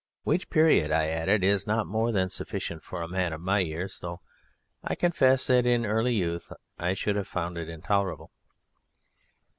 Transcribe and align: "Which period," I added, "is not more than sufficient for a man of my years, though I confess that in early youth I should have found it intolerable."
"Which 0.23 0.49
period," 0.49 0.91
I 0.91 1.09
added, 1.09 1.43
"is 1.43 1.67
not 1.67 1.85
more 1.85 2.11
than 2.11 2.27
sufficient 2.29 2.81
for 2.81 3.03
a 3.03 3.07
man 3.07 3.33
of 3.33 3.39
my 3.41 3.59
years, 3.59 3.99
though 3.99 4.19
I 4.83 4.95
confess 4.95 5.45
that 5.45 5.67
in 5.67 5.85
early 5.85 6.15
youth 6.15 6.51
I 6.79 6.95
should 6.95 7.15
have 7.15 7.27
found 7.27 7.55
it 7.59 7.69
intolerable." 7.69 8.31